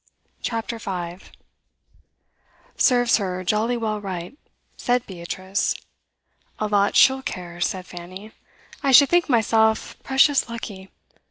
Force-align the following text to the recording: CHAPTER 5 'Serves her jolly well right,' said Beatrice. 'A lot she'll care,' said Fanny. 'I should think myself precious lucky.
CHAPTER 0.41 0.79
5 0.79 1.31
'Serves 2.75 3.17
her 3.17 3.43
jolly 3.43 3.77
well 3.77 4.01
right,' 4.01 4.35
said 4.75 5.05
Beatrice. 5.05 5.75
'A 6.57 6.65
lot 6.69 6.95
she'll 6.95 7.21
care,' 7.21 7.61
said 7.61 7.85
Fanny. 7.85 8.31
'I 8.81 8.93
should 8.93 9.09
think 9.09 9.29
myself 9.29 9.95
precious 10.01 10.49
lucky. 10.49 10.89